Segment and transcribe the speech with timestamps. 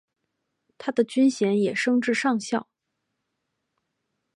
[0.79, 2.67] 他的军衔也升至上校。